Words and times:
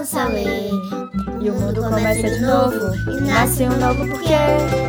criança 0.00 0.24
lê. 0.28 0.70
E 1.42 1.50
o 1.50 1.54
mundo 1.54 1.82
começa 1.82 2.30
de 2.30 2.40
novo. 2.40 2.94
E 3.18 3.20
nasce 3.20 3.64
um 3.64 3.78
novo 3.78 4.08
porquê. 4.08 4.34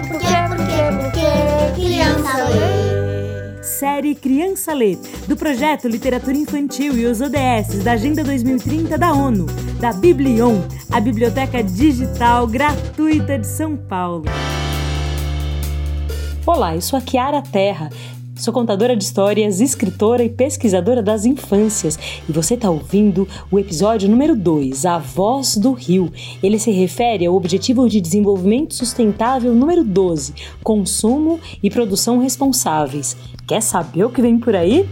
Porquê, 0.08 0.28
porquê, 0.48 0.84
porquê. 1.02 1.74
Criança 1.76 2.44
lê. 2.46 3.64
Série 3.64 4.16
Criança 4.16 4.74
Lê, 4.74 4.98
do 5.28 5.36
projeto 5.36 5.88
Literatura 5.88 6.38
Infantil 6.38 6.98
e 6.98 7.06
os 7.06 7.20
ODS 7.20 7.84
da 7.84 7.94
Agenda 7.94 8.24
2030 8.24 8.98
da 8.98 9.12
ONU, 9.12 9.48
da 9.80 9.92
Biblion, 9.92 10.62
a 10.92 11.00
biblioteca 11.00 11.64
digital 11.64 12.48
gratuita 12.48 13.38
de 13.38 13.48
São 13.48 13.76
Paulo. 13.76 14.26
Olá, 16.46 16.76
eu 16.76 16.82
sou 16.82 16.98
a 16.98 17.02
Kiara 17.02 17.42
Terra. 17.42 17.90
Sou 18.42 18.52
contadora 18.52 18.98
de 18.98 19.04
histórias, 19.04 19.62
escritora 19.62 20.24
e 20.24 20.30
pesquisadora 20.30 21.04
das 21.04 21.26
infâncias, 21.26 22.00
e 22.28 22.32
você 22.32 22.56
está 22.56 22.72
ouvindo 22.72 23.28
o 23.52 23.60
episódio 23.60 24.10
número 24.10 24.36
2, 24.36 24.84
A 24.84 24.98
Voz 24.98 25.58
do 25.58 25.74
Rio. 25.74 26.12
Ele 26.42 26.58
se 26.58 26.72
refere 26.72 27.24
ao 27.24 27.36
Objetivo 27.36 27.88
de 27.88 28.02
Desenvolvimento 28.02 28.74
Sustentável 28.74 29.54
número 29.54 29.84
12, 29.84 30.34
Consumo 30.64 31.40
e 31.62 31.70
Produção 31.70 32.18
Responsáveis. 32.18 33.16
Quer 33.48 33.62
saber 33.62 34.06
o 34.06 34.10
que 34.10 34.24
vem 34.24 34.40
por 34.40 34.56
aí? 34.56 34.90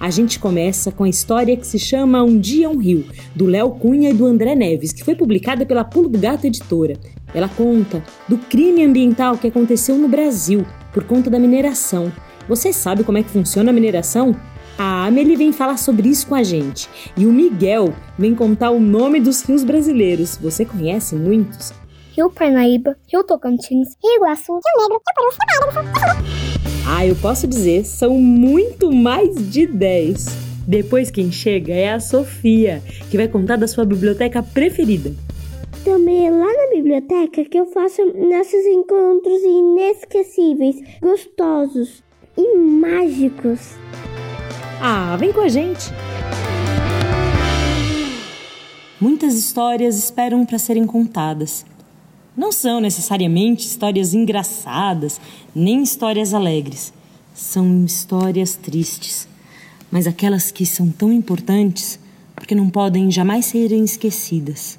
A 0.00 0.10
gente 0.10 0.40
começa 0.40 0.90
com 0.90 1.04
a 1.04 1.08
história 1.08 1.56
que 1.56 1.64
se 1.64 1.78
chama 1.78 2.24
Um 2.24 2.36
Dia 2.36 2.68
um 2.68 2.78
Rio, 2.78 3.04
do 3.32 3.46
Léo 3.46 3.70
Cunha 3.70 4.10
e 4.10 4.12
do 4.12 4.26
André 4.26 4.56
Neves, 4.56 4.92
que 4.92 5.04
foi 5.04 5.14
publicada 5.14 5.64
pela 5.64 5.84
Pulo 5.84 6.08
do 6.08 6.18
Gato 6.18 6.48
Editora. 6.48 6.94
Ela 7.32 7.48
conta 7.48 8.02
do 8.28 8.36
crime 8.36 8.84
ambiental 8.84 9.38
que 9.38 9.46
aconteceu 9.46 9.96
no 9.96 10.08
Brasil 10.08 10.66
por 10.92 11.04
conta 11.04 11.28
da 11.28 11.38
mineração. 11.40 12.12
Você 12.48 12.74
sabe 12.74 13.02
como 13.04 13.16
é 13.16 13.22
que 13.22 13.30
funciona 13.30 13.70
a 13.70 13.72
mineração? 13.72 14.36
A 14.76 15.06
Amelie 15.06 15.36
vem 15.36 15.52
falar 15.52 15.78
sobre 15.78 16.08
isso 16.08 16.26
com 16.26 16.34
a 16.34 16.42
gente. 16.42 16.88
E 17.16 17.24
o 17.24 17.32
Miguel 17.32 17.94
vem 18.18 18.34
contar 18.34 18.70
o 18.70 18.78
nome 18.78 19.18
dos 19.18 19.40
rios 19.42 19.64
brasileiros. 19.64 20.36
Você 20.36 20.64
conhece 20.64 21.14
muitos? 21.14 21.72
Rio 22.14 22.30
Parnaíba, 22.30 22.96
Rio 23.10 23.24
Tocantins, 23.24 23.96
Rio 24.02 24.16
Iguaçu, 24.16 24.52
Rio 24.52 24.88
Negro, 24.88 25.00
Rio 25.22 25.32
Paranaíba. 25.72 26.24
Ah, 26.86 27.06
eu 27.06 27.16
posso 27.16 27.46
dizer, 27.46 27.84
são 27.86 28.18
muito 28.18 28.92
mais 28.92 29.50
de 29.50 29.66
10. 29.66 30.26
Depois 30.68 31.10
quem 31.10 31.32
chega 31.32 31.72
é 31.72 31.92
a 31.92 32.00
Sofia, 32.00 32.82
que 33.10 33.16
vai 33.16 33.26
contar 33.26 33.56
da 33.56 33.66
sua 33.66 33.86
biblioteca 33.86 34.42
preferida. 34.42 35.14
Também 35.82 36.26
é 36.26 36.30
lá 36.30 36.46
na 36.46 36.70
biblioteca 36.74 37.44
que 37.44 37.58
eu 37.58 37.66
faço 37.66 38.04
nossos 38.04 38.66
encontros 38.66 39.42
inesquecíveis, 39.42 40.76
gostosos 41.00 42.04
e 42.36 42.56
mágicos. 42.56 43.74
Ah, 44.80 45.16
vem 45.16 45.32
com 45.32 45.40
a 45.40 45.48
gente! 45.48 45.92
Muitas 49.00 49.34
histórias 49.34 49.96
esperam 49.96 50.46
para 50.46 50.58
serem 50.58 50.86
contadas. 50.86 51.64
Não 52.36 52.50
são 52.50 52.80
necessariamente 52.80 53.66
histórias 53.66 54.14
engraçadas, 54.14 55.20
nem 55.54 55.82
histórias 55.82 56.32
alegres. 56.32 56.92
São 57.34 57.84
histórias 57.84 58.56
tristes, 58.56 59.28
mas 59.90 60.06
aquelas 60.06 60.50
que 60.50 60.64
são 60.64 60.88
tão 60.90 61.12
importantes 61.12 61.98
porque 62.34 62.54
não 62.54 62.68
podem 62.68 63.10
jamais 63.10 63.46
serem 63.46 63.84
esquecidas. 63.84 64.78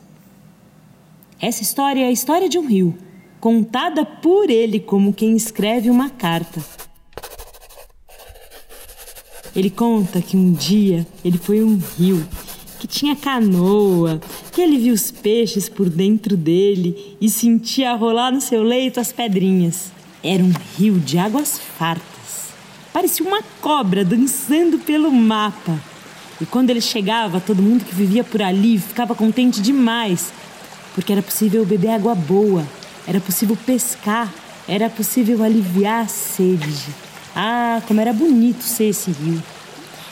Essa 1.40 1.64
história 1.64 2.02
é 2.02 2.08
a 2.08 2.12
história 2.12 2.50
de 2.50 2.58
um 2.58 2.66
rio, 2.66 2.96
contada 3.40 4.06
por 4.06 4.50
ele 4.50 4.80
como 4.80 5.14
quem 5.14 5.36
escreve 5.36 5.90
uma 5.90 6.10
carta. 6.10 6.75
Ele 9.56 9.70
conta 9.70 10.22
que 10.22 10.36
um 10.36 10.52
dia 10.52 11.08
ele 11.24 11.38
foi 11.38 11.64
um 11.64 11.80
rio 11.98 12.28
que 12.78 12.88
tinha 12.88 13.16
canoa, 13.16 14.20
que 14.52 14.62
ele 14.62 14.78
viu 14.78 14.94
os 14.94 15.10
peixes 15.10 15.70
por 15.70 15.90
dentro 15.90 16.36
dele 16.36 17.16
e 17.22 17.30
sentia 17.30 17.96
rolar 17.96 18.32
no 18.32 18.42
seu 18.42 18.62
leito 18.62 19.00
as 19.00 19.14
pedrinhas. 19.14 19.92
Era 20.22 20.44
um 20.44 20.52
rio 20.78 21.00
de 21.00 21.18
águas 21.18 21.58
fartas. 21.58 22.06
Parecia 22.92 23.26
uma 23.26 23.42
cobra 23.62 24.04
dançando 24.04 24.78
pelo 24.80 25.12
mapa. 25.12 25.80
E 26.42 26.46
quando 26.46 26.70
ele 26.70 26.82
chegava, 26.82 27.40
todo 27.40 27.62
mundo 27.62 27.86
que 27.86 27.96
vivia 27.96 28.24
por 28.24 28.42
ali 28.42 28.78
ficava 28.78 29.16
contente 29.16 29.62
demais, 29.62 30.34
porque 30.94 31.14
era 31.14 31.22
possível 31.22 31.66
beber 31.66 31.92
água 31.92 32.14
boa, 32.14 32.68
era 33.08 33.22
possível 33.22 33.58
pescar, 33.66 34.34
era 34.68 34.90
possível 34.90 35.42
aliviar 35.44 36.04
a 36.04 36.08
sede. 36.08 37.05
Ah, 37.36 37.82
como 37.88 38.00
era 38.00 38.14
bonito 38.14 38.64
ser 38.64 38.86
esse 38.86 39.12
rio! 39.12 39.44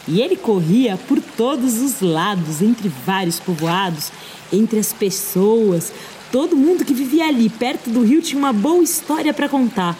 E 0.05 0.21
ele 0.21 0.35
corria 0.35 0.97
por 1.07 1.21
todos 1.21 1.81
os 1.81 2.01
lados, 2.01 2.61
entre 2.61 2.91
vários 3.05 3.39
povoados, 3.39 4.11
entre 4.51 4.77
as 4.79 4.91
pessoas. 4.91 5.93
Todo 6.31 6.57
mundo 6.57 6.83
que 6.83 6.93
vivia 6.93 7.27
ali, 7.27 7.47
perto 7.47 7.89
do 7.89 8.03
rio, 8.03 8.21
tinha 8.21 8.37
uma 8.37 8.51
boa 8.51 8.83
história 8.83 9.33
para 9.33 9.47
contar. 9.47 9.97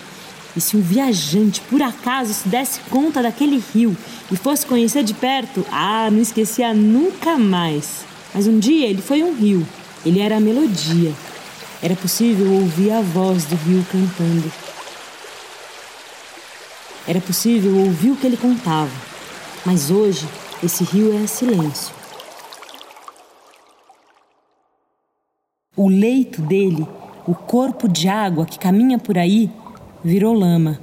E 0.56 0.60
se 0.62 0.76
um 0.76 0.82
viajante 0.82 1.62
por 1.62 1.82
acaso 1.82 2.34
se 2.34 2.48
desse 2.48 2.80
conta 2.90 3.24
daquele 3.24 3.64
rio 3.74 3.96
e 4.32 4.36
fosse 4.36 4.66
conhecer 4.66 5.04
de 5.04 5.14
perto, 5.14 5.66
ah, 5.72 6.10
não 6.12 6.20
esquecia 6.20 6.74
nunca 6.74 7.38
mais. 7.38 8.06
Mas 8.34 8.46
um 8.46 8.60
dia 8.60 8.88
ele 8.88 9.02
foi 9.02 9.24
um 9.24 9.34
rio. 9.34 9.66
Ele 10.06 10.20
era 10.20 10.38
a 10.38 10.42
melodia. 10.42 11.14
Era 11.82 11.96
possível 11.96 12.52
ouvir 12.52 12.92
a 12.92 13.02
voz 13.02 13.46
do 13.46 13.56
rio 13.56 13.86
cantando. 13.92 14.52
Era 17.08 17.20
possível 17.20 17.78
ouvir 17.80 18.12
o 18.12 18.16
que 18.16 18.26
ele 18.26 18.38
contava. 18.38 18.92
Mas 19.66 19.92
hoje, 19.92 20.28
esse 20.64 20.84
rio 20.86 21.14
é 21.22 21.28
silêncio. 21.28 21.94
O 25.76 25.90
leito 25.90 26.42
dele, 26.42 26.88
o 27.28 27.36
corpo 27.36 27.90
de 27.90 28.08
água 28.08 28.46
que 28.46 28.58
caminha 28.58 28.98
por 28.98 29.18
aí, 29.18 29.52
virou 30.04 30.34
lama. 30.34 30.80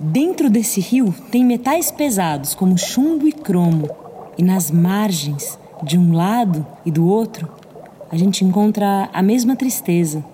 Dentro 0.00 0.48
desse 0.48 0.80
rio 0.80 1.14
tem 1.30 1.44
metais 1.44 1.90
pesados 1.90 2.54
como 2.54 2.78
chumbo 2.78 3.26
e 3.26 3.32
cromo, 3.32 3.90
e 4.38 4.42
nas 4.42 4.70
margens, 4.70 5.58
de 5.82 5.98
um 5.98 6.14
lado 6.14 6.64
e 6.86 6.90
do 6.90 7.06
outro, 7.06 7.48
a 8.10 8.16
gente 8.16 8.44
encontra 8.44 9.10
a 9.12 9.22
mesma 9.22 9.56
tristeza. 9.56 10.24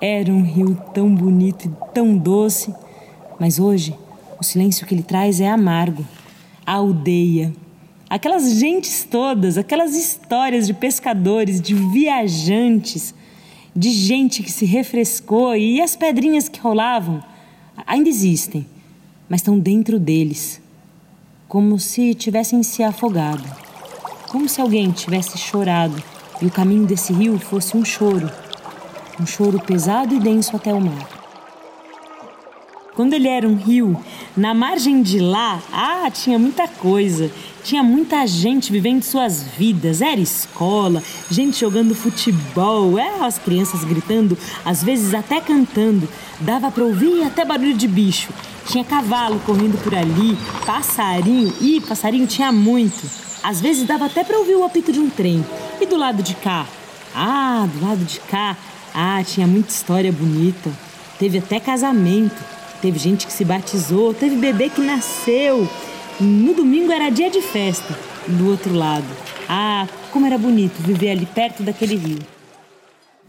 Era 0.00 0.30
um 0.30 0.42
rio 0.42 0.80
tão 0.94 1.12
bonito 1.12 1.66
e 1.66 1.92
tão 1.92 2.16
doce, 2.16 2.72
mas 3.40 3.58
hoje 3.58 3.96
o 4.40 4.44
silêncio 4.44 4.86
que 4.86 4.94
ele 4.94 5.02
traz 5.02 5.40
é 5.40 5.48
amargo 5.48 6.06
a 6.64 6.74
aldeia. 6.74 7.52
Aquelas 8.08 8.54
gentes 8.54 9.04
todas, 9.04 9.58
aquelas 9.58 9.94
histórias 9.94 10.66
de 10.66 10.74
pescadores, 10.74 11.60
de 11.60 11.74
viajantes, 11.74 13.14
de 13.74 13.90
gente 13.90 14.42
que 14.42 14.50
se 14.50 14.64
refrescou 14.64 15.56
e 15.56 15.80
as 15.80 15.96
pedrinhas 15.96 16.48
que 16.48 16.60
rolavam 16.60 17.22
ainda 17.86 18.08
existem, 18.08 18.66
mas 19.28 19.40
estão 19.40 19.58
dentro 19.58 19.98
deles, 19.98 20.60
como 21.46 21.78
se 21.78 22.14
tivessem 22.14 22.62
se 22.62 22.82
afogado, 22.82 23.44
como 24.28 24.48
se 24.48 24.60
alguém 24.60 24.90
tivesse 24.90 25.36
chorado 25.36 26.02
e 26.40 26.46
o 26.46 26.50
caminho 26.50 26.86
desse 26.86 27.12
rio 27.12 27.38
fosse 27.38 27.76
um 27.76 27.84
choro, 27.84 28.30
um 29.20 29.26
choro 29.26 29.60
pesado 29.60 30.14
e 30.14 30.20
denso 30.20 30.56
até 30.56 30.72
o 30.72 30.80
mar. 30.80 31.17
Quando 32.98 33.12
ele 33.12 33.28
era 33.28 33.46
um 33.46 33.54
rio, 33.54 33.96
na 34.36 34.52
margem 34.52 35.02
de 35.02 35.20
lá, 35.20 35.62
ah, 35.72 36.10
tinha 36.10 36.36
muita 36.36 36.66
coisa. 36.66 37.30
Tinha 37.62 37.80
muita 37.80 38.26
gente 38.26 38.72
vivendo 38.72 39.04
suas 39.04 39.40
vidas. 39.56 40.02
Era 40.02 40.20
escola, 40.20 41.00
gente 41.30 41.60
jogando 41.60 41.94
futebol, 41.94 42.98
é, 42.98 43.24
as 43.24 43.38
crianças 43.38 43.84
gritando, 43.84 44.36
às 44.64 44.82
vezes 44.82 45.14
até 45.14 45.40
cantando. 45.40 46.08
Dava 46.40 46.72
para 46.72 46.82
ouvir 46.82 47.22
até 47.22 47.44
barulho 47.44 47.72
de 47.72 47.86
bicho. 47.86 48.30
Tinha 48.66 48.82
cavalo 48.82 49.38
correndo 49.46 49.80
por 49.80 49.94
ali, 49.94 50.36
passarinho, 50.66 51.54
e 51.60 51.80
passarinho 51.80 52.26
tinha 52.26 52.50
muito. 52.50 53.08
Às 53.44 53.60
vezes 53.60 53.86
dava 53.86 54.06
até 54.06 54.24
para 54.24 54.38
ouvir 54.38 54.56
o 54.56 54.64
apito 54.64 54.90
de 54.90 54.98
um 54.98 55.08
trem. 55.08 55.46
E 55.80 55.86
do 55.86 55.96
lado 55.96 56.20
de 56.20 56.34
cá? 56.34 56.66
Ah, 57.14 57.64
do 57.72 57.80
lado 57.80 58.04
de 58.04 58.18
cá, 58.18 58.56
ah, 58.92 59.22
tinha 59.22 59.46
muita 59.46 59.70
história 59.70 60.10
bonita. 60.10 60.68
Teve 61.16 61.38
até 61.38 61.60
casamento. 61.60 62.57
Teve 62.80 62.98
gente 62.98 63.26
que 63.26 63.32
se 63.32 63.44
batizou, 63.44 64.14
teve 64.14 64.36
bebê 64.36 64.68
que 64.70 64.80
nasceu. 64.80 65.68
No 66.20 66.54
domingo 66.54 66.92
era 66.92 67.10
dia 67.10 67.30
de 67.30 67.42
festa. 67.42 67.98
Do 68.26 68.50
outro 68.50 68.74
lado, 68.74 69.06
ah, 69.48 69.88
como 70.12 70.26
era 70.26 70.36
bonito 70.36 70.74
viver 70.82 71.10
ali 71.10 71.26
perto 71.26 71.62
daquele 71.62 71.96
rio. 71.96 72.18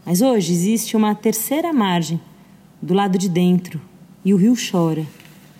Mas 0.04 0.20
hoje 0.20 0.52
existe 0.52 0.96
uma 0.96 1.14
terceira 1.14 1.72
margem, 1.72 2.20
do 2.82 2.94
lado 2.94 3.16
de 3.16 3.28
dentro, 3.28 3.80
e 4.24 4.34
o 4.34 4.36
rio 4.36 4.54
chora 4.54 5.06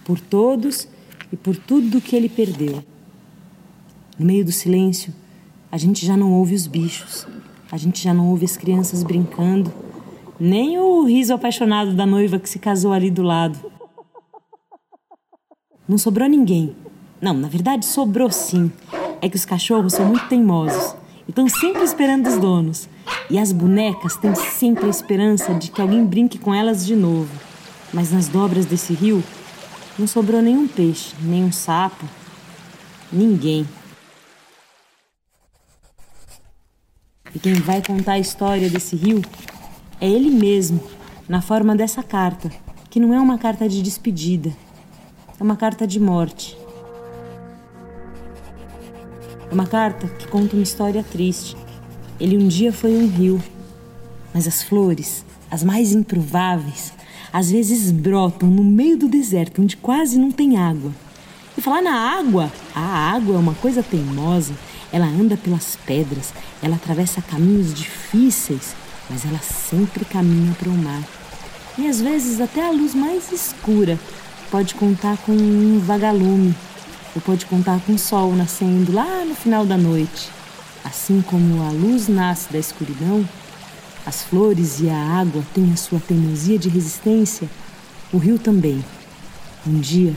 por 0.05 0.19
todos 0.19 0.89
e 1.33 1.37
por 1.37 1.57
tudo 1.57 2.01
que 2.01 2.17
ele 2.17 2.29
perdeu. 2.29 2.83
No 4.19 4.27
meio 4.27 4.45
do 4.45 4.53
silêncio, 4.53 5.15
a 5.71 5.79
gente 5.79 6.05
já 6.05 6.17
não 6.17 6.33
ouve 6.33 6.55
os 6.55 6.67
bichos, 6.67 7.27
a 7.71 7.77
gente 7.77 8.03
já 8.03 8.13
não 8.13 8.29
ouve 8.29 8.45
as 8.45 8.57
crianças 8.57 9.03
brincando, 9.03 9.73
nem 10.39 10.79
o 10.79 11.05
riso 11.05 11.33
apaixonado 11.33 11.95
da 11.95 12.05
noiva 12.05 12.39
que 12.39 12.49
se 12.49 12.59
casou 12.59 12.93
ali 12.93 13.11
do 13.11 13.23
lado. 13.23 13.59
Não 15.91 15.99
sobrou 15.99 16.29
ninguém. 16.29 16.77
Não, 17.21 17.35
na 17.35 17.49
verdade 17.49 17.85
sobrou 17.85 18.31
sim. 18.31 18.71
É 19.21 19.29
que 19.29 19.35
os 19.35 19.45
cachorros 19.45 19.95
são 19.95 20.07
muito 20.07 20.29
teimosos. 20.29 20.95
estão 21.29 21.49
sempre 21.49 21.83
esperando 21.83 22.29
os 22.29 22.39
donos. 22.39 22.89
E 23.29 23.37
as 23.37 23.51
bonecas 23.51 24.15
têm 24.17 24.33
sempre 24.37 24.87
a 24.87 24.89
esperança 24.89 25.53
de 25.53 25.69
que 25.69 25.83
alguém 25.83 26.07
brinque 26.07 26.39
com 26.39 26.55
elas 26.55 26.87
de 26.87 26.95
novo. 26.95 27.29
Mas 27.93 28.13
nas 28.13 28.29
dobras 28.29 28.67
desse 28.67 28.93
rio 28.93 29.21
não 29.99 30.07
sobrou 30.07 30.41
nenhum 30.41 30.69
peixe, 30.69 31.13
nenhum 31.23 31.51
sapo, 31.51 32.07
ninguém. 33.13 33.67
E 37.35 37.39
quem 37.41 37.55
vai 37.55 37.83
contar 37.85 38.13
a 38.13 38.21
história 38.21 38.71
desse 38.71 38.95
rio 38.95 39.23
é 40.01 40.09
ele 40.09 40.31
mesmo, 40.31 40.81
na 41.29 41.43
forma 41.43 41.75
dessa 41.75 42.01
carta, 42.01 42.49
que 42.89 43.01
não 43.01 43.13
é 43.13 43.19
uma 43.19 43.39
carta 43.39 43.69
de 43.69 43.83
despedida, 43.83 44.53
é 45.41 45.43
uma 45.43 45.57
carta 45.57 45.87
de 45.87 45.99
morte. 45.99 46.57
É 49.51 49.55
uma 49.55 49.67
carta 49.67 50.07
que 50.07 50.29
conta 50.29 50.55
uma 50.55 50.63
história 50.63 51.03
triste. 51.03 51.57
Ele 52.21 52.37
um 52.37 52.47
dia 52.47 52.71
foi 52.71 52.95
um 52.95 53.09
rio, 53.09 53.43
mas 54.35 54.47
as 54.47 54.63
flores, 54.63 55.25
as 55.51 55.65
mais 55.65 55.93
improváveis, 55.93 56.93
às 57.33 57.51
vezes 57.51 57.91
brotam 57.91 58.51
no 58.51 58.63
meio 58.63 58.99
do 58.99 59.09
deserto 59.09 59.63
onde 59.63 59.79
quase 59.79 60.19
não 60.19 60.31
tem 60.31 60.59
água. 60.59 60.93
E 61.57 61.61
falar 61.63 61.81
na 61.81 62.19
água, 62.19 62.53
a 62.75 62.81
água 62.81 63.37
é 63.37 63.39
uma 63.39 63.55
coisa 63.55 63.83
teimosa. 63.83 64.53
Ela 64.93 65.07
anda 65.07 65.39
pelas 65.39 65.77
pedras, 65.87 66.35
ela 66.63 66.77
atravessa 66.77 67.23
caminhos 67.23 67.73
difíceis, 67.73 68.75
mas 69.09 69.25
ela 69.25 69.39
sempre 69.39 70.05
caminha 70.05 70.55
para 70.59 70.69
o 70.69 70.77
mar. 70.77 71.03
E 71.79 71.89
às 71.89 72.01
vezes 72.01 72.41
até 72.41 72.67
a 72.67 72.71
luz 72.71 72.95
mais 72.95 73.33
escura 73.33 73.99
pode 74.51 74.75
contar 74.75 75.17
com 75.19 75.33
um 75.33 75.79
vagalume, 75.79 76.55
ou 77.15 77.23
pode 77.23 77.47
contar 77.47 77.81
com 77.81 77.93
o 77.93 77.99
sol 77.99 78.35
nascendo 78.35 78.93
lá 78.93 79.25
no 79.25 79.35
final 79.35 79.65
da 79.65 79.77
noite. 79.77 80.29
Assim 80.85 81.23
como 81.23 81.63
a 81.63 81.71
luz 81.71 82.09
nasce 82.09 82.53
da 82.53 82.59
escuridão, 82.59 83.27
as 84.05 84.23
flores 84.23 84.81
e 84.81 84.89
a 84.89 84.97
água 84.97 85.45
têm 85.55 85.73
a 85.73 85.77
sua 85.77 86.01
teimosia 86.01 86.59
de 86.59 86.69
resistência, 86.69 87.49
o 88.13 88.19
rio 88.19 88.39
também. 88.39 88.85
Um 89.67 89.79
dia, 89.79 90.15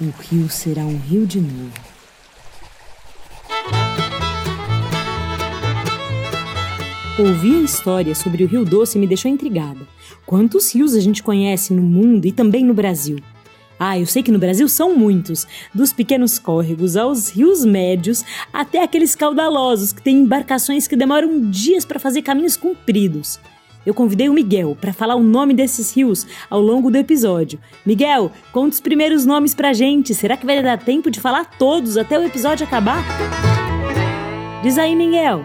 o 0.00 0.10
rio 0.20 0.50
será 0.50 0.82
um 0.82 0.98
rio 0.98 1.26
de 1.26 1.40
novo. 1.40 1.72
Ouvir 7.18 7.56
a 7.56 7.64
história 7.64 8.14
sobre 8.14 8.44
o 8.44 8.46
Rio 8.48 8.64
Doce 8.64 8.98
me 8.98 9.06
deixou 9.06 9.30
intrigada. 9.30 9.86
Quantos 10.24 10.74
rios 10.74 10.94
a 10.94 11.00
gente 11.00 11.22
conhece 11.22 11.72
no 11.74 11.82
mundo 11.82 12.24
e 12.24 12.32
também 12.32 12.64
no 12.64 12.72
Brasil? 12.72 13.18
Ah, 13.82 13.98
eu 13.98 14.04
sei 14.04 14.22
que 14.22 14.30
no 14.30 14.38
Brasil 14.38 14.68
são 14.68 14.94
muitos, 14.94 15.46
dos 15.74 15.90
pequenos 15.90 16.38
córregos 16.38 16.98
aos 16.98 17.30
rios 17.30 17.64
médios, 17.64 18.22
até 18.52 18.82
aqueles 18.82 19.14
caudalosos 19.14 19.90
que 19.90 20.02
têm 20.02 20.18
embarcações 20.18 20.86
que 20.86 20.94
demoram 20.94 21.48
dias 21.48 21.86
para 21.86 21.98
fazer 21.98 22.20
caminhos 22.20 22.58
compridos. 22.58 23.40
Eu 23.86 23.94
convidei 23.94 24.28
o 24.28 24.34
Miguel 24.34 24.76
para 24.78 24.92
falar 24.92 25.14
o 25.14 25.22
nome 25.22 25.54
desses 25.54 25.96
rios 25.96 26.26
ao 26.50 26.60
longo 26.60 26.90
do 26.90 26.98
episódio. 26.98 27.58
Miguel, 27.86 28.30
conta 28.52 28.74
os 28.74 28.80
primeiros 28.80 29.24
nomes 29.24 29.54
pra 29.54 29.72
gente. 29.72 30.14
Será 30.14 30.36
que 30.36 30.44
vai 30.44 30.62
dar 30.62 30.78
tempo 30.78 31.10
de 31.10 31.18
falar 31.18 31.46
todos 31.58 31.96
até 31.96 32.18
o 32.18 32.24
episódio 32.24 32.66
acabar? 32.66 33.02
Diz 34.62 34.76
aí, 34.76 34.94
Miguel. 34.94 35.42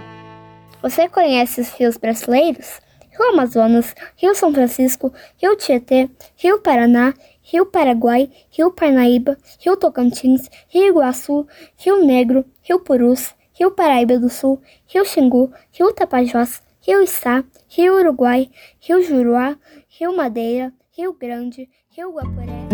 Você 0.82 1.08
conhece 1.08 1.62
os 1.62 1.70
rios 1.70 1.96
brasileiros? 1.96 2.84
Rio 3.18 3.30
Amazonas, 3.30 3.96
Rio 4.18 4.36
São 4.36 4.54
Francisco, 4.54 5.14
Rio 5.38 5.56
Tietê, 5.56 6.10
Rio 6.36 6.60
Paraná, 6.60 7.14
Rio 7.42 7.66
Paraguai, 7.66 8.30
Rio 8.50 8.72
Parnaíba, 8.72 9.38
Rio 9.60 9.78
Tocantins, 9.78 10.50
Rio 10.68 10.88
Iguaçu, 10.88 11.48
Rio 11.78 12.04
Negro, 12.04 12.44
Rio 12.62 12.80
Purus, 12.80 13.34
Rio 13.54 13.72
Paraíba 13.72 14.20
do 14.20 14.30
Sul, 14.30 14.62
Rio 14.86 15.06
Xingu, 15.06 15.52
Rio 15.72 15.94
Tapajós, 15.94 16.62
Rio 16.82 17.02
Içá, 17.02 17.44
Rio 17.70 17.98
Uruguai, 17.98 18.50
Rio 18.80 19.02
Juruá, 19.02 19.56
Rio 19.88 20.16
Madeira, 20.16 20.74
Rio 20.92 21.14
Grande, 21.14 21.70
Rio 21.90 22.12
Guaporé. 22.12 22.66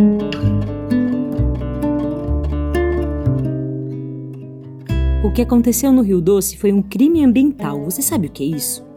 O 5.24 5.32
que 5.32 5.44
aconteceu 5.44 5.92
no 5.92 6.02
Rio 6.02 6.20
Doce 6.20 6.58
foi 6.58 6.74
um 6.74 6.82
crime 6.82 7.24
ambiental. 7.24 7.84
Você 7.86 8.02
sabe 8.02 8.28
o 8.28 8.32
que 8.32 8.44
é 8.44 8.58
isso? 8.58 8.91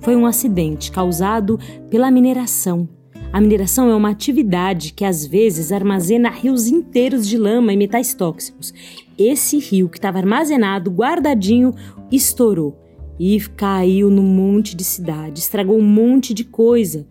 Foi 0.00 0.16
um 0.16 0.26
acidente 0.26 0.90
causado 0.90 1.58
pela 1.90 2.10
mineração. 2.10 2.88
A 3.32 3.40
mineração 3.40 3.90
é 3.90 3.94
uma 3.94 4.10
atividade 4.10 4.92
que 4.92 5.04
às 5.04 5.26
vezes 5.26 5.70
armazena 5.70 6.30
rios 6.30 6.66
inteiros 6.66 7.26
de 7.26 7.36
lama 7.36 7.72
e 7.72 7.76
metais 7.76 8.14
tóxicos. 8.14 8.72
Esse 9.18 9.58
rio 9.58 9.88
que 9.88 9.98
estava 9.98 10.18
armazenado, 10.18 10.90
guardadinho, 10.90 11.74
estourou 12.10 12.76
e 13.18 13.38
caiu 13.56 14.10
num 14.10 14.22
monte 14.22 14.76
de 14.76 14.84
cidade, 14.84 15.40
estragou 15.40 15.76
um 15.76 15.82
monte 15.82 16.32
de 16.32 16.44
coisa, 16.44 17.06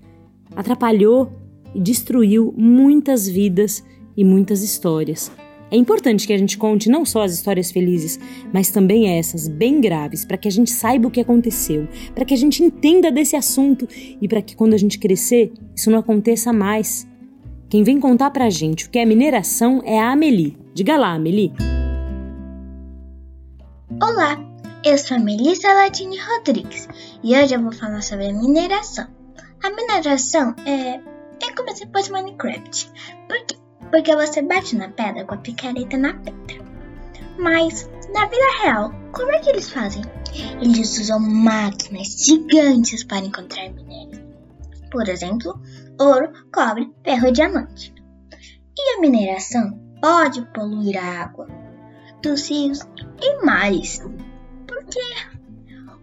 atrapalhou 0.56 1.32
e 1.76 1.82
destruiu 1.82 2.54
muitas 2.58 3.28
vidas 3.28 3.84
e 4.16 4.24
muitas 4.24 4.64
histórias. 4.64 5.32
É 5.70 5.76
importante 5.76 6.26
que 6.26 6.32
a 6.32 6.38
gente 6.38 6.58
conte 6.58 6.90
não 6.90 7.04
só 7.04 7.24
as 7.24 7.34
histórias 7.34 7.72
felizes, 7.72 8.18
mas 8.54 8.70
também 8.70 9.18
essas 9.18 9.50
bem 9.50 9.82
graves, 9.82 10.24
para 10.24 10.38
que 10.38 10.48
a 10.48 10.52
gente 10.52 10.72
saiba 10.72 11.08
o 11.08 11.12
que 11.12 11.20
aconteceu, 11.20 11.88
para 12.16 12.24
que 12.24 12.34
a 12.34 12.38
gente 12.38 12.64
entenda 12.64 13.12
desse 13.12 13.36
assunto 13.36 13.88
e 14.22 14.28
para 14.28 14.42
que 14.42 14.56
quando 14.56 14.74
a 14.74 14.78
gente 14.78 14.98
crescer, 14.98 15.52
isso 15.76 15.92
não 15.92 16.00
aconteça 16.00 16.54
mais. 16.54 17.06
Quem 17.70 17.84
vem 17.84 18.00
contar 18.00 18.32
pra 18.32 18.50
gente 18.50 18.86
o 18.86 18.90
que 18.90 18.98
é 18.98 19.06
mineração 19.06 19.82
é 19.84 20.00
a 20.00 20.12
Amelie. 20.12 20.58
Diga 20.74 20.96
lá, 20.96 21.16
Amelie. 21.16 21.52
Olá, 24.02 24.40
eu 24.86 24.98
sou 24.98 25.18
a 25.18 25.20
Melissa 25.20 25.74
Latini 25.74 26.18
Rodrigues 26.18 26.88
e 27.22 27.36
hoje 27.36 27.54
eu 27.54 27.62
vou 27.62 27.74
falar 27.74 28.02
sobre 28.02 28.32
mineração. 28.32 29.08
A 29.62 29.70
mineração 29.70 30.56
é, 30.66 31.02
é 31.46 31.52
como 31.58 31.76
se 31.76 31.86
fosse 31.88 32.10
Minecraft. 32.10 32.90
Porque 33.92 34.16
você 34.16 34.42
bate 34.42 34.76
na 34.76 34.90
pedra 34.90 35.26
com 35.26 35.36
a 35.36 35.38
picareta 35.38 35.98
na 35.98 36.14
pedra. 36.14 36.66
Mas, 37.38 37.90
na 38.14 38.26
vida 38.26 38.64
real, 38.64 38.94
como 39.12 39.32
é 39.32 39.40
que 39.40 39.50
eles 39.50 39.70
fazem? 39.70 40.04
Eles 40.62 40.98
usam 41.00 41.20
máquinas 41.20 42.16
gigantes 42.24 43.04
para 43.04 43.26
encontrar 43.26 43.70
minérios. 43.70 44.22
Por 44.92 45.08
exemplo, 45.08 45.60
ouro, 46.00 46.32
cobre, 46.54 46.92
ferro 47.04 47.28
e 47.28 47.32
diamante. 47.32 47.94
E 48.78 48.96
a 48.96 49.02
mineração 49.02 49.80
pode 50.02 50.42
poluir 50.54 50.98
a 50.98 51.24
água 51.24 51.48
dos 52.22 52.50
rios 52.50 52.80
e 53.22 53.46
mares, 53.46 54.02
porque 54.68 55.00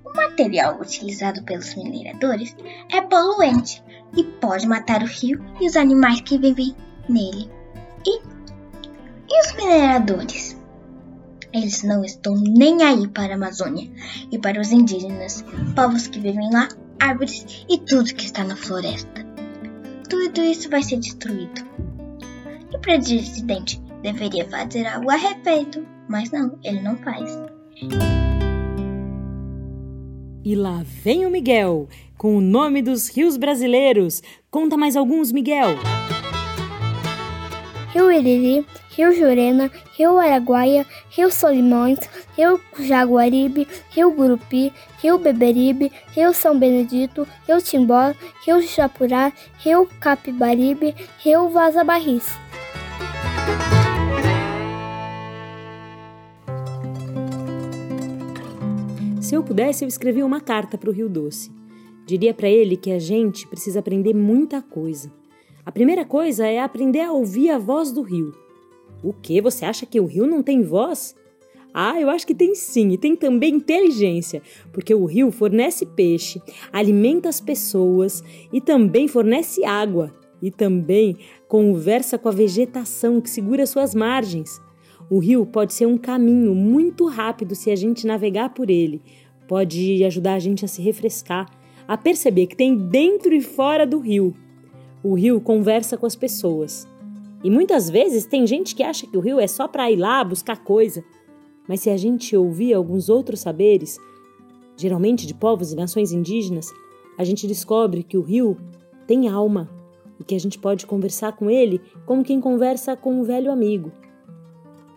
o 0.05 0.17
material 0.17 0.81
utilizado 0.81 1.43
pelos 1.45 1.75
mineradores 1.75 2.57
é 2.91 3.01
poluente 3.01 3.83
e 4.17 4.25
pode 4.25 4.67
matar 4.67 5.03
o 5.03 5.07
rio 5.07 5.45
e 5.61 5.67
os 5.67 5.77
animais 5.77 6.21
que 6.21 6.39
vivem 6.39 6.75
nele. 7.09 7.51
E, 8.07 8.21
e 9.29 9.41
os 9.41 9.57
mineradores? 9.57 10.57
Eles 11.53 11.83
não 11.83 12.05
estão 12.05 12.35
nem 12.35 12.83
aí 12.83 13.07
para 13.09 13.35
a 13.35 13.37
Amazônia 13.37 13.89
e 14.31 14.39
para 14.39 14.61
os 14.61 14.73
indígenas, 14.73 15.45
povos 15.77 16.09
que 16.09 16.19
vivem 16.19 16.51
lá, 16.53 16.69
árvores 17.01 17.65
e 17.69 17.79
tudo 17.79 18.15
que 18.15 18.27
está 18.27 18.43
na 18.43 18.57
floresta. 18.57 19.25
Tudo 20.09 20.43
isso 20.43 20.69
vai 20.69 20.83
ser 20.83 20.99
destruído. 20.99 21.63
E 22.73 22.77
o 22.77 22.81
presidente 22.81 23.81
deveria 24.03 24.49
fazer 24.49 24.87
algo 24.87 25.11
a 25.11 25.17
respeito, 25.17 25.87
mas 26.09 26.31
não, 26.31 26.59
ele 26.65 26.81
não 26.81 26.97
faz. 26.97 27.39
E 30.45 30.55
lá 30.55 30.83
vem 30.85 31.25
o 31.25 31.31
Miguel, 31.31 31.89
com 32.19 32.37
o 32.37 32.41
nome 32.41 32.83
dos 32.83 33.09
rios 33.09 33.37
brasileiros. 33.37 34.23
Conta 34.51 34.77
mais 34.77 34.97
alguns, 34.97 35.33
Miguel. 35.33 35.69
Rio 37.95 38.11
Iriri, 38.11 38.67
Rio 38.91 39.13
Jurena, 39.13 39.71
Rio 39.97 40.19
Araguaia, 40.19 40.85
Rio 41.11 41.31
Solimões, 41.31 42.01
Rio 42.37 42.61
Jaguaribe, 42.81 43.69
Rio 43.91 44.11
Gurupi, 44.11 44.73
Rio 45.01 45.17
Beberibe, 45.17 45.93
Rio 46.09 46.35
São 46.35 46.59
Benedito, 46.59 47.25
Rio 47.47 47.63
Timbó, 47.63 48.13
Rio 48.45 48.61
Japurá, 48.63 49.33
Rio 49.59 49.89
Capibaribe, 50.01 50.93
Rio 51.21 51.49
Vaza 51.51 51.85
Barris. 51.85 52.27
Se 59.21 59.37
eu 59.37 59.45
pudesse, 59.45 59.85
eu 59.85 59.89
escrevia 59.89 60.27
uma 60.27 60.41
carta 60.41 60.77
para 60.77 60.91
o 60.91 60.93
Rio 60.93 61.09
Doce. 61.09 61.53
Diria 62.05 62.35
para 62.35 62.49
ele 62.49 62.77
que 62.77 62.91
a 62.91 62.99
gente 62.99 63.47
precisa 63.47 63.79
aprender 63.79 64.15
muita 64.15 64.61
coisa. 64.61 65.13
A 65.67 65.73
primeira 65.73 66.05
coisa 66.05 66.47
é 66.47 66.61
aprender 66.61 67.01
a 67.01 67.13
ouvir 67.13 67.49
a 67.49 67.59
voz 67.59 67.91
do 67.91 68.03
rio. 68.03 68.35
O 69.03 69.15
que? 69.15 69.41
Você 69.41 69.65
acha 69.65 69.87
que 69.87 69.99
o 69.99 70.05
rio 70.05 70.27
não 70.27 70.43
tem 70.43 70.63
voz? 70.63 71.17
Ah, 71.73 71.99
eu 71.99 72.11
acho 72.11 72.27
que 72.27 72.35
tem 72.35 72.55
sim, 72.55 72.91
e 72.91 72.99
tem 72.99 73.17
também 73.17 73.55
inteligência, 73.55 74.43
porque 74.73 74.95
o 74.95 75.07
rio 75.07 75.31
fornece 75.33 75.87
peixe, 75.87 76.41
alimenta 76.71 77.31
as 77.31 77.41
pessoas 77.41 78.23
e 78.53 78.61
também 78.61 79.09
fornece 79.09 79.65
água, 79.65 80.15
e 80.41 80.51
também 80.51 81.17
conversa 81.49 82.19
com 82.19 82.29
a 82.29 82.33
vegetação 82.33 83.21
que 83.21 83.31
segura 83.31 83.67
suas 83.67 83.95
margens. 83.95 84.61
O 85.11 85.19
rio 85.19 85.47
pode 85.47 85.73
ser 85.73 85.87
um 85.87 85.97
caminho 85.97 86.55
muito 86.55 87.07
rápido 87.07 87.55
se 87.55 87.71
a 87.71 87.77
gente 87.77 88.07
navegar 88.07 88.51
por 88.51 88.69
ele, 88.69 89.01
pode 89.49 90.05
ajudar 90.05 90.35
a 90.35 90.39
gente 90.39 90.65
a 90.65 90.69
se 90.69 90.83
refrescar, 90.83 91.51
a 91.89 91.97
perceber 91.97 92.49
que 92.49 92.57
tem 92.57 92.77
dentro 92.77 93.35
e 93.35 93.41
fora 93.41 93.87
do 93.87 93.99
rio. 93.99 94.37
O 95.05 95.13
rio 95.13 95.39
conversa 95.39 95.99
com 95.99 96.07
as 96.07 96.17
pessoas. 96.17 96.89
E 97.43 97.51
muitas 97.51 97.91
vezes 97.91 98.25
tem 98.25 98.47
gente 98.47 98.75
que 98.75 98.83
acha 98.83 99.07
que 99.07 99.19
o 99.19 99.21
rio 99.21 99.39
é 99.39 99.47
só 99.47 99.69
para 99.69 99.91
ir 99.91 99.97
lá 99.97 100.25
buscar 100.25 100.65
coisa. 100.65 101.05
Mas 101.69 101.81
se 101.81 101.91
a 101.91 101.97
gente 101.99 102.35
ouvir 102.35 102.73
alguns 102.73 103.11
outros 103.11 103.41
saberes, 103.41 103.99
geralmente 104.79 105.27
de 105.27 105.35
povos 105.35 105.71
e 105.71 105.77
nações 105.77 106.11
indígenas, 106.11 106.73
a 107.19 107.23
gente 107.23 107.47
descobre 107.47 108.03
que 108.03 108.17
o 108.17 108.23
rio 108.23 108.57
tem 109.07 109.29
alma 109.29 109.69
e 110.19 110.25
que 110.25 110.35
a 110.35 110.41
gente 110.41 110.59
pode 110.59 110.87
conversar 110.87 111.33
com 111.33 111.51
ele 111.51 111.83
como 112.07 112.25
quem 112.25 112.41
conversa 112.41 112.97
com 112.97 113.21
um 113.21 113.25
velho 113.25 113.53
amigo, 113.53 113.93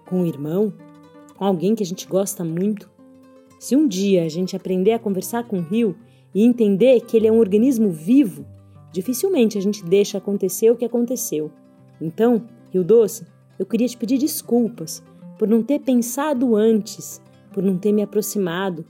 com 0.05 0.21
um 0.21 0.25
irmão, 0.25 0.71
com 1.35 1.43
alguém 1.43 1.75
que 1.75 1.83
a 1.83 1.85
gente 1.85 2.07
gosta 2.07 2.45
muito. 2.45 2.89
Se 3.59 3.75
um 3.75 3.85
dia 3.85 4.23
a 4.23 4.29
gente 4.29 4.55
aprender 4.55 4.93
a 4.93 4.99
conversar 4.99 5.43
com 5.43 5.57
o 5.57 5.63
rio 5.63 5.97
e 6.33 6.45
entender 6.45 7.01
que 7.01 7.17
ele 7.17 7.27
é 7.27 7.31
um 7.31 7.39
organismo 7.39 7.89
vivo, 7.89 8.45
dificilmente 8.91 9.57
a 9.57 9.61
gente 9.61 9.83
deixa 9.83 10.17
acontecer 10.17 10.71
o 10.71 10.75
que 10.75 10.85
aconteceu. 10.85 11.51
Então, 12.01 12.43
Rio 12.71 12.83
Doce, 12.83 13.25
eu 13.57 13.65
queria 13.65 13.87
te 13.87 13.97
pedir 13.97 14.17
desculpas 14.17 15.03
por 15.37 15.47
não 15.47 15.63
ter 15.63 15.79
pensado 15.79 16.55
antes, 16.55 17.21
por 17.51 17.63
não 17.63 17.77
ter 17.77 17.91
me 17.91 18.01
aproximado, 18.01 18.85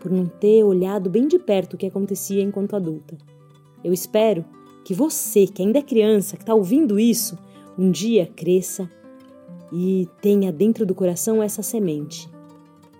por 0.00 0.10
não 0.10 0.26
ter 0.26 0.64
olhado 0.64 1.08
bem 1.08 1.28
de 1.28 1.38
perto 1.38 1.74
o 1.74 1.76
que 1.76 1.86
acontecia 1.86 2.42
enquanto 2.42 2.74
adulta. 2.74 3.16
Eu 3.84 3.92
espero 3.92 4.44
que 4.84 4.94
você, 4.94 5.46
que 5.46 5.62
ainda 5.62 5.78
é 5.78 5.82
criança, 5.82 6.36
que 6.36 6.42
está 6.42 6.54
ouvindo 6.54 6.98
isso, 6.98 7.38
um 7.78 7.90
dia 7.90 8.26
cresça 8.26 8.90
e 9.72 10.08
tenha 10.20 10.52
dentro 10.52 10.84
do 10.84 10.94
coração 10.94 11.42
essa 11.42 11.62
semente. 11.62 12.28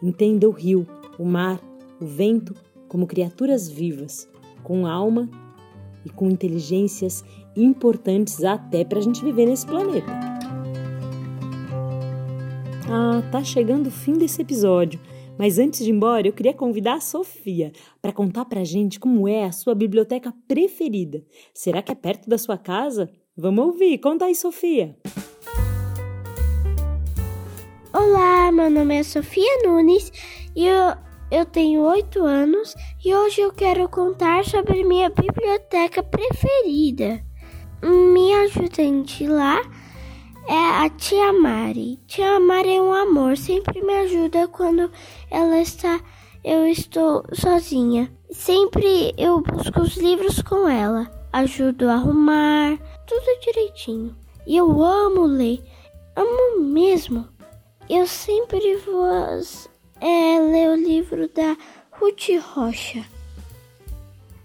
Entenda 0.02 0.49
o 0.49 0.52
rio, 0.52 0.87
o 1.18 1.25
mar, 1.25 1.61
o 2.00 2.06
vento 2.06 2.54
como 2.88 3.06
criaturas 3.06 3.68
vivas, 3.68 4.28
com 4.62 4.87
alma 4.87 5.28
e 6.04 6.11
com 6.11 6.30
inteligências 6.30 7.25
importantes 7.56 8.42
até 8.44 8.85
para 8.85 8.99
a 8.99 9.02
gente 9.02 9.25
viver 9.25 9.47
nesse 9.47 9.66
planeta. 9.66 10.11
Ah, 12.88 13.23
tá 13.30 13.42
chegando 13.42 13.87
o 13.87 13.90
fim 13.90 14.12
desse 14.12 14.42
episódio. 14.42 15.00
Mas 15.38 15.59
antes 15.59 15.80
de 15.80 15.90
ir 15.90 15.94
embora, 15.94 16.26
eu 16.26 16.32
queria 16.32 16.52
convidar 16.52 16.94
a 16.94 17.00
Sofia 17.00 17.73
para 18.00 18.12
contar 18.12 18.44
pra 18.44 18.64
gente 18.64 19.00
como 19.00 19.26
é 19.26 19.44
a 19.44 19.52
sua 19.52 19.75
biblioteca 19.75 20.32
preferida. 20.47 21.25
Será 21.54 21.80
que 21.80 21.90
é 21.90 21.94
perto 21.94 22.28
da 22.28 22.37
sua 22.37 22.59
casa? 22.59 23.11
Vamos 23.37 23.64
ouvir. 23.64 23.99
Conta 23.99 24.26
aí, 24.26 24.35
Sofia. 24.35 24.97
Olá, 27.92 28.52
meu 28.52 28.71
nome 28.71 28.97
é 28.97 29.02
Sofia 29.02 29.62
Nunes 29.64 30.12
e 30.54 30.66
eu, 30.66 30.94
eu 31.32 31.46
tenho 31.46 31.80
oito 31.80 32.22
anos 32.26 32.74
e 33.02 33.14
hoje 33.14 33.40
eu 33.40 33.50
quero 33.50 33.88
contar 33.88 34.44
sobre 34.44 34.84
minha 34.84 35.08
biblioteca 35.08 36.02
preferida. 36.02 37.24
Minha 37.82 38.42
ajudante 38.42 39.26
lá 39.26 39.58
é 40.46 40.84
a 40.84 40.90
tia 40.90 41.32
Mari. 41.32 41.98
Tia 42.06 42.38
Mari 42.38 42.76
é 42.76 42.82
um 42.82 42.92
amor, 42.92 43.38
sempre 43.38 43.80
me 43.80 43.94
ajuda 43.94 44.46
quando 44.46 44.92
ela 45.30 45.58
está 45.58 45.98
eu 46.44 46.66
estou 46.66 47.24
sozinha. 47.32 48.12
Sempre 48.30 49.14
eu 49.16 49.40
busco 49.40 49.80
os 49.80 49.96
livros 49.96 50.42
com 50.42 50.68
ela, 50.68 51.10
ajudo 51.32 51.88
a 51.88 51.94
arrumar, 51.94 52.78
tudo 53.06 53.40
direitinho. 53.40 54.14
E 54.46 54.54
eu 54.54 54.82
amo 54.82 55.24
ler, 55.24 55.62
amo 56.14 56.60
mesmo. 56.60 57.26
Eu 57.88 58.06
sempre 58.06 58.76
vou 58.76 59.04
é, 60.02 60.40
ler 60.40 60.68
o 60.71 60.75
livro 60.75 61.28
da 61.28 61.56
Ruth 61.92 62.28
Rocha. 62.54 63.04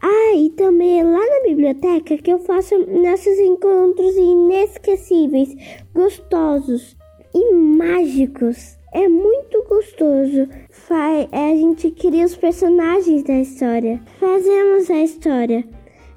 Ah, 0.01 0.35
e 0.35 0.51
também 0.51 0.99
é 0.99 1.03
lá 1.03 1.19
na 1.19 1.49
biblioteca 1.49 2.17
que 2.17 2.31
eu 2.31 2.39
faço 2.39 2.77
nossos 2.77 3.39
encontros 3.39 4.15
inesquecíveis, 4.15 5.55
gostosos 5.93 6.95
e 7.33 7.53
mágicos. 7.53 8.77
É 8.93 9.07
muito 9.07 9.63
gostoso. 9.67 10.47
Faz, 10.69 11.27
é, 11.31 11.51
a 11.51 11.55
gente 11.55 11.91
cria 11.91 12.25
os 12.25 12.37
personagens 12.37 13.23
da 13.23 13.39
história. 13.39 13.99
Fazemos 14.19 14.89
a 14.89 15.01
história. 15.01 15.67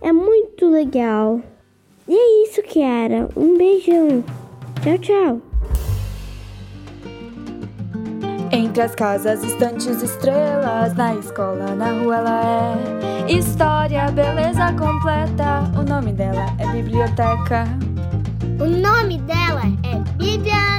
É 0.02 0.12
muito 0.12 0.68
legal. 0.68 1.40
E 2.06 2.14
é 2.14 2.44
isso, 2.44 2.62
Kiara. 2.62 3.28
Um 3.36 3.56
beijão. 3.56 4.22
Tchau, 4.82 4.98
tchau. 4.98 5.49
Entre 8.52 8.82
as 8.82 8.94
casas, 8.94 9.44
estantes, 9.44 10.02
estrelas, 10.02 10.94
na 10.94 11.14
escola, 11.14 11.74
na 11.74 11.92
rua 11.92 12.16
ela 12.16 12.42
é 13.28 13.32
história, 13.32 14.10
beleza 14.10 14.72
completa. 14.72 15.70
O 15.78 15.82
nome 15.82 16.12
dela 16.12 16.46
é 16.58 16.66
biblioteca. 16.72 17.64
O 18.60 18.66
nome 18.66 19.18
dela 19.18 19.62
é 19.84 20.00
Biblioteca. 20.18 20.69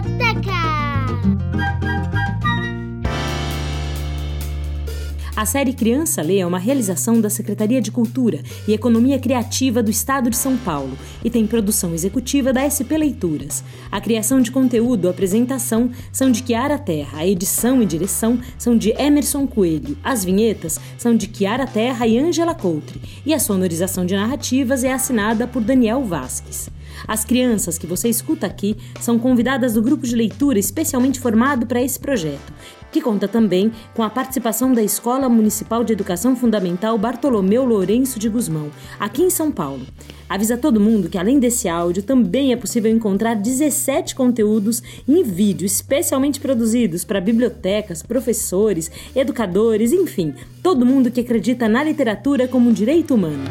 A 5.42 5.46
série 5.48 5.74
Criança 5.74 6.22
Lê 6.22 6.38
é 6.38 6.46
uma 6.46 6.60
realização 6.60 7.20
da 7.20 7.28
Secretaria 7.28 7.82
de 7.82 7.92
Cultura 7.92 8.44
e 8.68 8.74
Economia 8.74 9.18
Criativa 9.18 9.82
do 9.82 9.90
Estado 9.90 10.30
de 10.30 10.38
São 10.38 10.56
Paulo 10.56 10.96
e 11.26 11.32
tem 11.32 11.48
produção 11.48 11.96
executiva 11.96 12.54
da 12.54 12.62
SP 12.70 12.94
Leituras. 12.94 13.64
A 13.92 14.00
criação 14.00 14.40
de 14.40 14.52
conteúdo, 14.52 15.10
apresentação 15.10 15.90
são 16.12 16.30
de 16.30 16.44
Kiara 16.44 16.78
Terra, 16.78 17.22
a 17.22 17.26
edição 17.26 17.82
e 17.82 17.88
direção 17.88 18.40
são 18.56 18.78
de 18.78 18.92
Emerson 18.92 19.48
Coelho, 19.48 19.98
as 20.04 20.24
vinhetas 20.24 20.80
são 20.96 21.18
de 21.18 21.26
Kiara 21.26 21.66
Terra 21.66 22.06
e 22.06 22.20
Ângela 22.20 22.54
Coutre 22.54 23.02
e 23.26 23.34
a 23.34 23.40
sonorização 23.40 24.06
de 24.06 24.14
narrativas 24.14 24.84
é 24.84 24.94
assinada 24.94 25.48
por 25.48 25.64
Daniel 25.64 26.04
Vasques. 26.04 26.70
As 27.08 27.26
crianças 27.26 27.78
que 27.78 27.88
você 27.88 28.10
escuta 28.10 28.46
aqui 28.46 28.78
são 29.00 29.18
convidadas 29.18 29.74
do 29.74 29.82
grupo 29.82 30.06
de 30.06 30.16
leitura 30.16 30.60
especialmente 30.60 31.20
formado 31.20 31.66
para 31.66 31.82
esse 31.82 32.00
projeto, 32.00 32.54
que 32.92 33.02
conta 33.02 33.28
também 33.28 33.72
com 33.94 34.04
a 34.04 34.10
participação 34.10 34.74
da 34.74 34.84
Escola 34.84 35.30
Municipal 35.30 35.84
de 35.84 35.94
Educação 35.94 36.36
Fundamental 36.36 36.98
Bartolomeu 36.98 37.66
Lourenço 37.66 38.20
de 38.20 38.30
Guzmão, 38.30 38.70
aqui 39.00 39.24
em 39.24 39.30
São 39.30 39.52
Paulo. 39.52 39.86
Avisa 40.32 40.58
todo 40.58 40.80
mundo 40.80 41.10
que 41.10 41.18
além 41.18 41.40
desse 41.40 41.68
áudio 41.68 42.04
também 42.04 42.54
é 42.54 42.56
possível 42.56 42.90
encontrar 42.90 43.36
17 43.36 44.16
conteúdos 44.16 44.82
em 45.08 45.24
vídeo 45.24 45.66
especialmente 45.66 46.40
produzidos 46.40 47.04
para 47.04 47.20
bibliotecas, 47.20 48.02
professores, 48.02 48.90
educadores, 49.14 49.92
enfim, 49.92 50.34
todo 50.64 50.86
mundo 50.86 51.12
que 51.12 51.20
acredita 51.20 51.68
na 51.68 51.84
literatura 51.84 52.48
como 52.48 52.70
um 52.70 52.74
direito 52.74 53.14
humano. 53.14 53.44